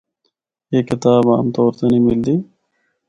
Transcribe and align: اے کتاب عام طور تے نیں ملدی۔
اے 0.71 0.77
کتاب 0.89 1.23
عام 1.33 1.47
طور 1.55 1.69
تے 1.77 1.85
نیں 1.91 2.03
ملدی۔ 2.07 2.35